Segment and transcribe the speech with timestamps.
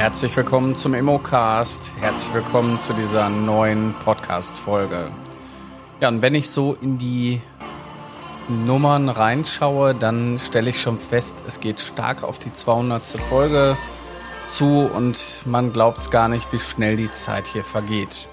[0.00, 1.92] Herzlich willkommen zum Immocast.
[2.00, 5.10] Herzlich willkommen zu dieser neuen Podcast-Folge.
[6.00, 7.42] Ja, und wenn ich so in die
[8.48, 13.06] Nummern reinschaue, dann stelle ich schon fest, es geht stark auf die 200.
[13.28, 13.76] Folge
[14.46, 18.26] zu und man glaubt es gar nicht, wie schnell die Zeit hier vergeht.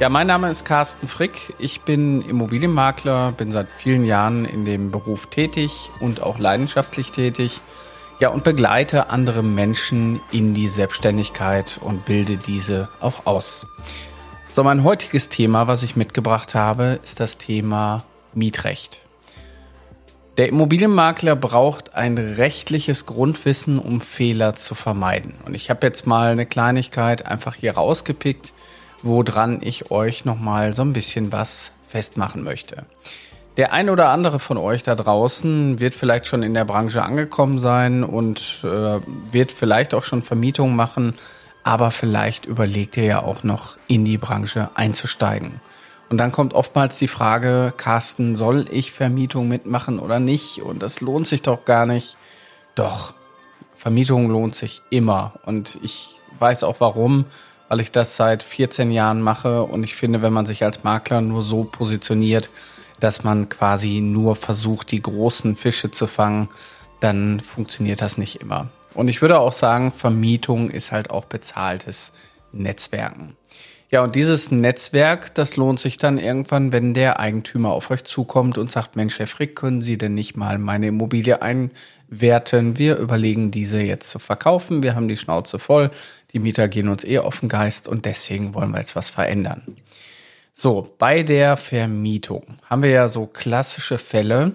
[0.00, 1.54] Ja, mein Name ist Carsten Frick.
[1.60, 7.60] Ich bin Immobilienmakler, bin seit vielen Jahren in dem Beruf tätig und auch leidenschaftlich tätig.
[8.18, 13.66] Ja, und begleite andere Menschen in die Selbstständigkeit und bilde diese auch aus.
[14.50, 19.02] So, mein heutiges Thema, was ich mitgebracht habe, ist das Thema Mietrecht.
[20.38, 25.34] Der Immobilienmakler braucht ein rechtliches Grundwissen, um Fehler zu vermeiden.
[25.44, 28.54] Und ich habe jetzt mal eine Kleinigkeit einfach hier rausgepickt,
[29.02, 32.86] woran ich euch nochmal so ein bisschen was festmachen möchte.
[33.56, 37.58] Der ein oder andere von euch da draußen wird vielleicht schon in der Branche angekommen
[37.58, 39.00] sein und äh,
[39.32, 41.14] wird vielleicht auch schon Vermietung machen,
[41.64, 45.60] aber vielleicht überlegt ihr ja auch noch in die Branche einzusteigen.
[46.08, 50.62] Und dann kommt oftmals die Frage, Carsten, soll ich Vermietung mitmachen oder nicht?
[50.62, 52.16] Und das lohnt sich doch gar nicht.
[52.74, 53.14] Doch,
[53.76, 55.32] Vermietung lohnt sich immer.
[55.44, 57.24] Und ich weiß auch warum,
[57.68, 59.64] weil ich das seit 14 Jahren mache.
[59.64, 62.50] Und ich finde, wenn man sich als Makler nur so positioniert,
[63.00, 66.48] dass man quasi nur versucht, die großen Fische zu fangen,
[67.00, 68.68] dann funktioniert das nicht immer.
[68.94, 72.14] Und ich würde auch sagen, Vermietung ist halt auch bezahltes
[72.52, 73.36] Netzwerken.
[73.88, 78.58] Ja, und dieses Netzwerk, das lohnt sich dann irgendwann, wenn der Eigentümer auf euch zukommt
[78.58, 82.78] und sagt, Mensch, Herr Frick, können Sie denn nicht mal meine Immobilie einwerten?
[82.78, 84.82] Wir überlegen, diese jetzt zu verkaufen.
[84.82, 85.92] Wir haben die Schnauze voll.
[86.32, 89.62] Die Mieter gehen uns eh auf den Geist und deswegen wollen wir jetzt was verändern.
[90.58, 94.54] So, bei der Vermietung haben wir ja so klassische Fälle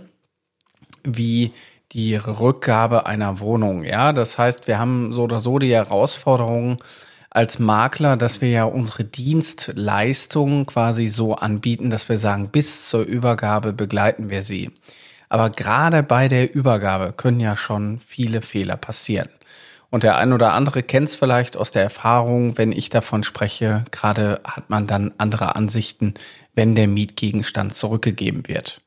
[1.04, 1.54] wie
[1.92, 3.84] die Rückgabe einer Wohnung.
[3.84, 6.84] Ja, das heißt, wir haben so oder so die Herausforderung
[7.30, 13.04] als Makler, dass wir ja unsere Dienstleistung quasi so anbieten, dass wir sagen, bis zur
[13.04, 14.72] Übergabe begleiten wir sie.
[15.30, 19.30] Aber gerade bei der Übergabe können ja schon viele Fehler passieren.
[19.92, 23.84] Und der ein oder andere kennt es vielleicht aus der Erfahrung, wenn ich davon spreche,
[23.92, 26.14] gerade hat man dann andere Ansichten,
[26.56, 28.82] wenn der Mietgegenstand zurückgegeben wird.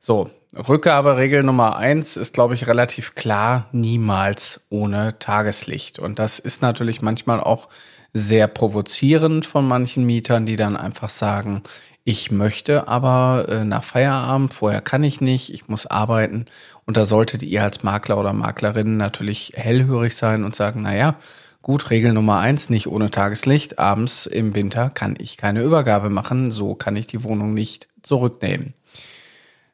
[0.00, 5.98] So, Rückgaberegel Nummer eins ist, glaube ich, relativ klar, niemals ohne Tageslicht.
[5.98, 7.68] Und das ist natürlich manchmal auch
[8.14, 11.62] sehr provozierend von manchen Mietern, die dann einfach sagen,
[12.04, 16.46] ich möchte aber äh, nach Feierabend, vorher kann ich nicht, ich muss arbeiten.
[16.84, 21.14] Und da solltet ihr als Makler oder Maklerin natürlich hellhörig sein und sagen, na ja,
[21.62, 23.78] gut, Regel Nummer eins, nicht ohne Tageslicht.
[23.78, 28.74] Abends im Winter kann ich keine Übergabe machen, so kann ich die Wohnung nicht zurücknehmen.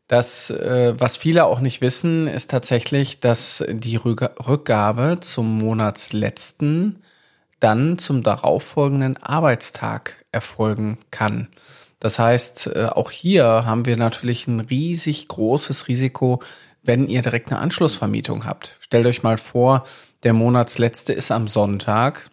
[0.06, 7.02] Das, äh, was viele auch nicht wissen, ist tatsächlich, dass die Rückgabe zum Monatsletzten
[7.60, 11.48] dann zum darauffolgenden Arbeitstag erfolgen kann.
[12.00, 16.40] Das heißt, äh, auch hier haben wir natürlich ein riesig großes Risiko,
[16.82, 18.76] wenn ihr direkt eine Anschlussvermietung habt.
[18.80, 19.84] Stellt euch mal vor,
[20.22, 22.30] der Monatsletzte ist am Sonntag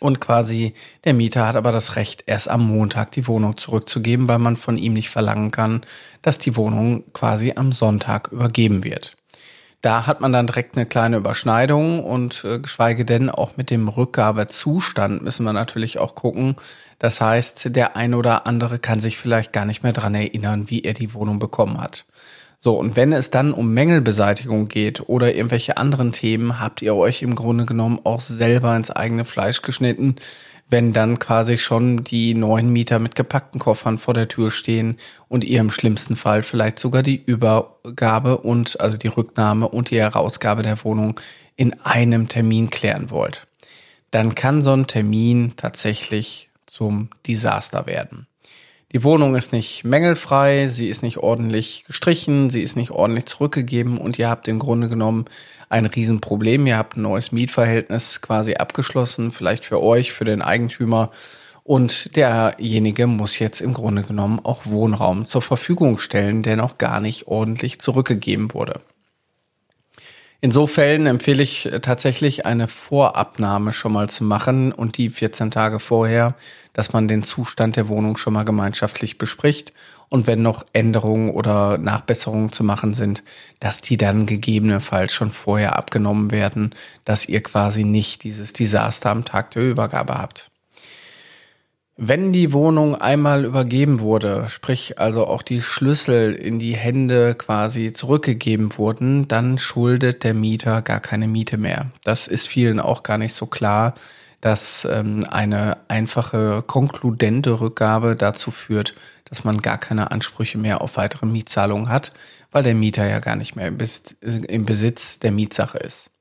[0.00, 0.74] und quasi
[1.04, 4.78] der Mieter hat aber das Recht, erst am Montag die Wohnung zurückzugeben, weil man von
[4.78, 5.84] ihm nicht verlangen kann,
[6.22, 9.17] dass die Wohnung quasi am Sonntag übergeben wird.
[9.80, 13.88] Da hat man dann direkt eine kleine Überschneidung und äh, geschweige denn auch mit dem
[13.88, 16.56] Rückgabezustand müssen wir natürlich auch gucken,
[16.98, 20.80] das heißt, der ein oder andere kann sich vielleicht gar nicht mehr dran erinnern, wie
[20.80, 22.06] er die Wohnung bekommen hat.
[22.60, 27.22] So, und wenn es dann um Mängelbeseitigung geht oder irgendwelche anderen Themen, habt ihr euch
[27.22, 30.16] im Grunde genommen auch selber ins eigene Fleisch geschnitten,
[30.68, 34.98] wenn dann quasi schon die neuen Mieter mit gepackten Koffern vor der Tür stehen
[35.28, 39.98] und ihr im schlimmsten Fall vielleicht sogar die Übergabe und also die Rücknahme und die
[39.98, 41.18] Herausgabe der Wohnung
[41.56, 43.46] in einem Termin klären wollt.
[44.10, 48.27] Dann kann so ein Termin tatsächlich zum Desaster werden.
[48.92, 53.98] Die Wohnung ist nicht mängelfrei, sie ist nicht ordentlich gestrichen, sie ist nicht ordentlich zurückgegeben
[53.98, 55.26] und ihr habt im Grunde genommen
[55.68, 56.66] ein Riesenproblem.
[56.66, 61.10] Ihr habt ein neues Mietverhältnis quasi abgeschlossen, vielleicht für euch, für den Eigentümer.
[61.64, 67.00] Und derjenige muss jetzt im Grunde genommen auch Wohnraum zur Verfügung stellen, der noch gar
[67.00, 68.80] nicht ordentlich zurückgegeben wurde.
[70.40, 75.10] In so Fällen empfehle ich äh, tatsächlich eine Vorabnahme schon mal zu machen und die
[75.10, 76.36] 14 Tage vorher,
[76.74, 79.72] dass man den Zustand der Wohnung schon mal gemeinschaftlich bespricht
[80.08, 83.24] und wenn noch Änderungen oder Nachbesserungen zu machen sind,
[83.58, 86.72] dass die dann gegebenenfalls schon vorher abgenommen werden,
[87.04, 90.52] dass ihr quasi nicht dieses Desaster am Tag der Übergabe habt.
[92.00, 97.92] Wenn die Wohnung einmal übergeben wurde, sprich also auch die Schlüssel in die Hände quasi
[97.92, 101.90] zurückgegeben wurden, dann schuldet der Mieter gar keine Miete mehr.
[102.04, 103.94] Das ist vielen auch gar nicht so klar,
[104.40, 108.94] dass ähm, eine einfache, konkludente Rückgabe dazu führt,
[109.24, 112.12] dass man gar keine Ansprüche mehr auf weitere Mietzahlungen hat,
[112.52, 116.12] weil der Mieter ja gar nicht mehr im Besitz, im Besitz der Mietsache ist.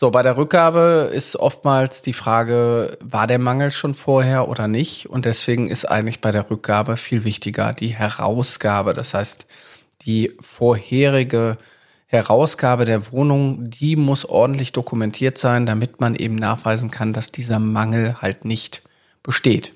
[0.00, 5.10] So, bei der Rückgabe ist oftmals die Frage, war der Mangel schon vorher oder nicht?
[5.10, 8.94] Und deswegen ist eigentlich bei der Rückgabe viel wichtiger die Herausgabe.
[8.94, 9.46] Das heißt,
[10.00, 11.58] die vorherige
[12.06, 17.58] Herausgabe der Wohnung, die muss ordentlich dokumentiert sein, damit man eben nachweisen kann, dass dieser
[17.58, 18.82] Mangel halt nicht
[19.22, 19.74] besteht.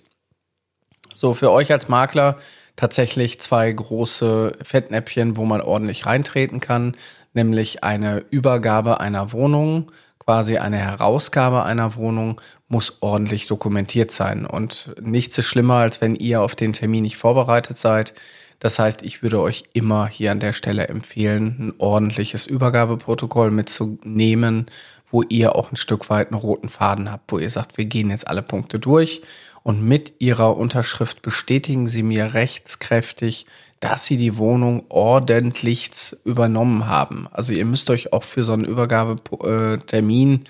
[1.14, 2.38] So, für euch als Makler
[2.76, 6.96] tatsächlich zwei große Fettnäpfchen, wo man ordentlich reintreten kann,
[7.34, 9.92] nämlich eine Übergabe einer Wohnung
[10.24, 14.46] quasi eine Herausgabe einer Wohnung muss ordentlich dokumentiert sein.
[14.46, 18.14] Und nichts ist schlimmer, als wenn ihr auf den Termin nicht vorbereitet seid.
[18.58, 24.70] Das heißt, ich würde euch immer hier an der Stelle empfehlen, ein ordentliches Übergabeprotokoll mitzunehmen,
[25.10, 28.10] wo ihr auch ein Stück weit einen roten Faden habt, wo ihr sagt, wir gehen
[28.10, 29.22] jetzt alle Punkte durch
[29.64, 33.46] und mit ihrer Unterschrift bestätigen sie mir rechtskräftig,
[33.81, 35.90] dass sie die Wohnung ordentlich
[36.25, 37.26] übernommen haben.
[37.32, 40.44] Also ihr müsst euch auch für so einen Übergabetermin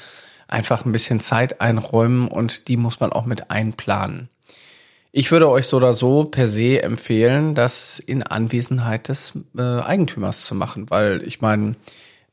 [0.49, 4.28] einfach ein bisschen Zeit einräumen und die muss man auch mit einplanen.
[5.12, 10.44] Ich würde euch so oder so per se empfehlen, das in Anwesenheit des äh, Eigentümers
[10.44, 11.76] zu machen, weil ich meine,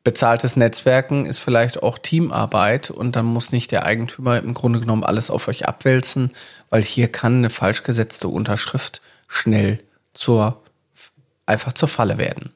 [0.03, 5.03] bezahltes Netzwerken ist vielleicht auch Teamarbeit und dann muss nicht der Eigentümer im Grunde genommen
[5.03, 6.31] alles auf euch abwälzen,
[6.69, 9.79] weil hier kann eine falsch gesetzte Unterschrift schnell
[10.13, 10.61] zur
[11.45, 12.51] einfach zur Falle werden.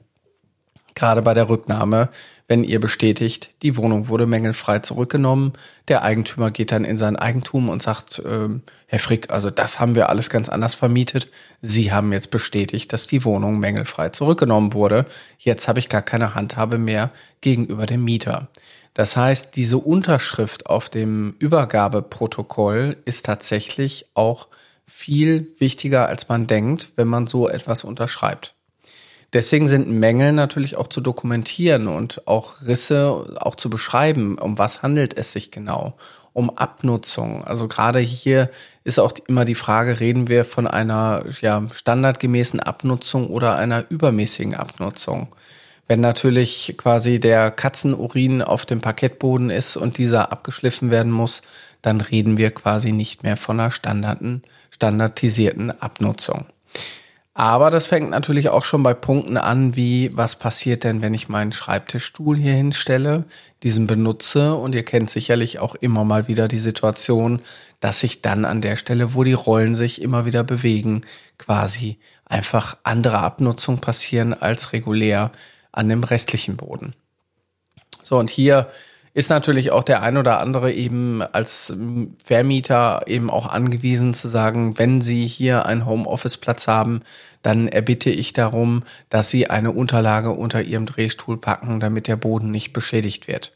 [0.95, 2.09] Gerade bei der Rücknahme,
[2.47, 5.53] wenn ihr bestätigt, die Wohnung wurde mängelfrei zurückgenommen,
[5.87, 8.49] der Eigentümer geht dann in sein Eigentum und sagt, äh,
[8.87, 11.29] Herr Frick, also das haben wir alles ganz anders vermietet.
[11.61, 15.05] Sie haben jetzt bestätigt, dass die Wohnung mängelfrei zurückgenommen wurde.
[15.39, 17.11] Jetzt habe ich gar keine Handhabe mehr
[17.41, 18.47] gegenüber dem Mieter.
[18.93, 24.47] Das heißt, diese Unterschrift auf dem Übergabeprotokoll ist tatsächlich auch
[24.87, 28.54] viel wichtiger, als man denkt, wenn man so etwas unterschreibt.
[29.33, 34.37] Deswegen sind Mängel natürlich auch zu dokumentieren und auch Risse auch zu beschreiben.
[34.37, 35.95] Um was handelt es sich genau?
[36.33, 37.43] Um Abnutzung.
[37.43, 38.49] Also gerade hier
[38.83, 44.53] ist auch immer die Frage, reden wir von einer ja, standardgemäßen Abnutzung oder einer übermäßigen
[44.53, 45.29] Abnutzung?
[45.87, 51.41] Wenn natürlich quasi der Katzenurin auf dem Parkettboden ist und dieser abgeschliffen werden muss,
[51.81, 56.45] dann reden wir quasi nicht mehr von einer standardisierten Abnutzung.
[57.37, 61.27] Aber das fängt natürlich auch schon bei Punkten an, wie was passiert denn, wenn ich
[61.27, 63.25] meinen Schreibtischstuhl hier hinstelle,
[63.61, 67.41] diesen benutze und ihr kennt sicherlich auch immer mal wieder die Situation,
[67.81, 71.01] dass sich dann an der Stelle, wo die Rollen sich immer wieder bewegen,
[71.37, 75.31] quasi einfach andere Abnutzung passieren als regulär
[75.73, 76.93] an dem restlichen Boden.
[78.01, 78.69] So, und hier
[79.15, 81.73] ist natürlich auch der ein oder andere eben als
[82.21, 86.99] Vermieter eben auch angewiesen zu sagen, wenn Sie hier einen Homeoffice-Platz haben,
[87.41, 92.51] dann erbitte ich darum, dass Sie eine Unterlage unter Ihrem Drehstuhl packen, damit der Boden
[92.51, 93.55] nicht beschädigt wird.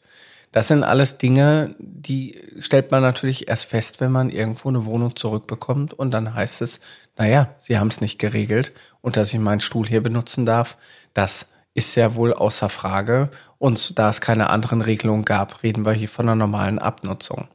[0.54, 5.18] Das sind alles Dinge, die stellt man natürlich erst fest, wenn man irgendwo eine Wohnung
[5.18, 6.80] zurückbekommt und dann heißt es,
[7.18, 8.72] naja, Sie haben es nicht geregelt
[9.02, 10.78] und dass ich meinen Stuhl hier benutzen darf,
[11.14, 13.30] das ist ja wohl außer Frage.
[13.58, 17.48] Und da es keine anderen Regelungen gab, reden wir hier von einer normalen Abnutzung.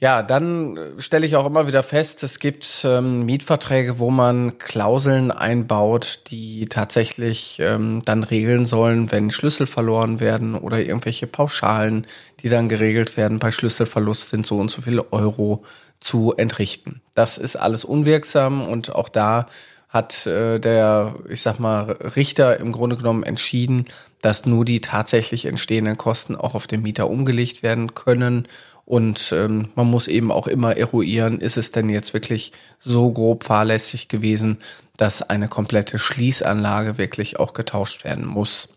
[0.00, 5.30] Ja, dann stelle ich auch immer wieder fest, es gibt ähm, Mietverträge, wo man Klauseln
[5.30, 12.06] einbaut, die tatsächlich ähm, dann regeln sollen, wenn Schlüssel verloren werden oder irgendwelche Pauschalen,
[12.40, 13.40] die dann geregelt werden.
[13.40, 15.64] Bei Schlüsselverlust sind so und so viele Euro
[16.00, 17.02] zu entrichten.
[17.14, 19.48] Das ist alles unwirksam und auch da
[19.90, 23.86] hat äh, der, ich sag mal, Richter im Grunde genommen entschieden,
[24.22, 28.46] dass nur die tatsächlich entstehenden Kosten auch auf den Mieter umgelegt werden können.
[28.84, 33.44] Und ähm, man muss eben auch immer eruieren, ist es denn jetzt wirklich so grob
[33.44, 34.58] fahrlässig gewesen,
[34.96, 38.74] dass eine komplette Schließanlage wirklich auch getauscht werden muss.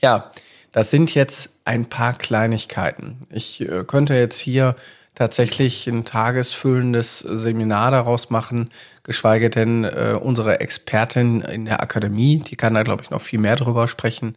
[0.00, 0.30] Ja,
[0.70, 3.26] das sind jetzt ein paar Kleinigkeiten.
[3.30, 4.76] Ich äh, könnte jetzt hier
[5.14, 8.70] tatsächlich ein tagesfüllendes Seminar daraus machen,
[9.02, 13.38] geschweige denn äh, unsere Expertin in der Akademie, die kann da, glaube ich, noch viel
[13.38, 14.36] mehr drüber sprechen.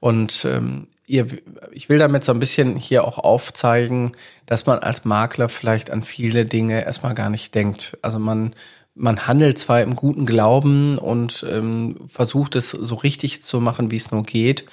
[0.00, 1.26] Und ähm, ihr,
[1.72, 4.12] ich will damit so ein bisschen hier auch aufzeigen,
[4.46, 7.96] dass man als Makler vielleicht an viele Dinge erstmal gar nicht denkt.
[8.02, 8.54] Also man
[8.98, 13.96] man handelt zwar im guten Glauben und ähm, versucht es so richtig zu machen, wie
[13.96, 14.64] es nur geht,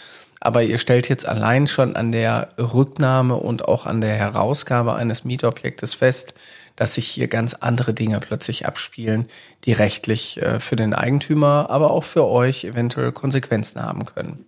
[0.46, 5.26] aber ihr stellt jetzt allein schon an der Rücknahme und auch an der Herausgabe eines
[5.26, 6.36] Mietobjektes fest,
[6.76, 9.28] dass sich hier ganz andere Dinge plötzlich abspielen,
[9.64, 14.46] die rechtlich äh, für den Eigentümer, aber auch für euch eventuell Konsequenzen haben können.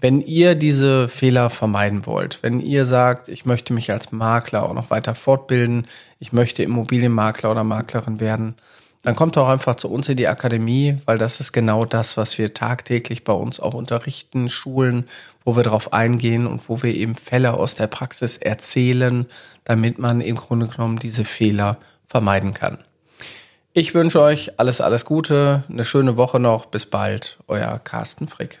[0.00, 4.74] Wenn ihr diese Fehler vermeiden wollt, wenn ihr sagt, ich möchte mich als Makler auch
[4.74, 5.86] noch weiter fortbilden,
[6.18, 8.56] ich möchte Immobilienmakler oder Maklerin werden,
[9.02, 12.38] dann kommt auch einfach zu uns in die Akademie, weil das ist genau das, was
[12.38, 15.08] wir tagtäglich bei uns auch unterrichten, Schulen,
[15.44, 19.26] wo wir darauf eingehen und wo wir eben Fälle aus der Praxis erzählen,
[19.64, 22.78] damit man im Grunde genommen diese Fehler vermeiden kann.
[23.72, 26.66] Ich wünsche euch alles, alles Gute, eine schöne Woche noch.
[26.66, 28.60] Bis bald, euer Carsten Frick.